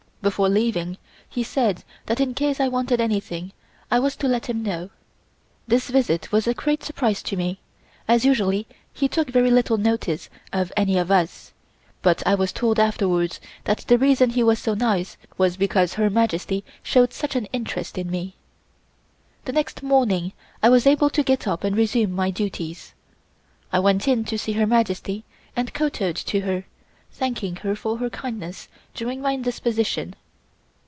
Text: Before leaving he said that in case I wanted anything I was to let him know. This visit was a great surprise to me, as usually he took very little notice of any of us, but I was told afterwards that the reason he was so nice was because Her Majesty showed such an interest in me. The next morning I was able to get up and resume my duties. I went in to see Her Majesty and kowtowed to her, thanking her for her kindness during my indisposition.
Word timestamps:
Before 0.23 0.49
leaving 0.49 0.99
he 1.27 1.41
said 1.41 1.83
that 2.05 2.19
in 2.19 2.35
case 2.35 2.59
I 2.59 2.67
wanted 2.67 3.01
anything 3.01 3.53
I 3.89 3.97
was 3.97 4.15
to 4.17 4.27
let 4.27 4.45
him 4.45 4.61
know. 4.61 4.91
This 5.67 5.89
visit 5.89 6.31
was 6.31 6.45
a 6.45 6.53
great 6.53 6.83
surprise 6.83 7.23
to 7.23 7.35
me, 7.35 7.59
as 8.07 8.23
usually 8.23 8.67
he 8.93 9.07
took 9.07 9.31
very 9.31 9.49
little 9.49 9.77
notice 9.77 10.29
of 10.53 10.71
any 10.77 10.95
of 10.99 11.09
us, 11.09 11.53
but 12.03 12.21
I 12.27 12.35
was 12.35 12.51
told 12.51 12.79
afterwards 12.79 13.41
that 13.63 13.79
the 13.87 13.97
reason 13.97 14.29
he 14.29 14.43
was 14.43 14.59
so 14.59 14.75
nice 14.75 15.17
was 15.39 15.57
because 15.57 15.95
Her 15.95 16.11
Majesty 16.11 16.63
showed 16.83 17.13
such 17.13 17.35
an 17.35 17.45
interest 17.45 17.97
in 17.97 18.11
me. 18.11 18.35
The 19.45 19.53
next 19.53 19.81
morning 19.81 20.33
I 20.61 20.69
was 20.69 20.85
able 20.85 21.09
to 21.09 21.23
get 21.23 21.47
up 21.47 21.63
and 21.63 21.75
resume 21.75 22.11
my 22.11 22.29
duties. 22.29 22.93
I 23.73 23.79
went 23.79 24.07
in 24.07 24.23
to 24.25 24.37
see 24.37 24.51
Her 24.51 24.67
Majesty 24.67 25.23
and 25.55 25.73
kowtowed 25.73 26.15
to 26.17 26.41
her, 26.41 26.65
thanking 27.13 27.57
her 27.57 27.75
for 27.75 27.97
her 27.97 28.09
kindness 28.09 28.69
during 28.93 29.19
my 29.19 29.33
indisposition. 29.33 30.15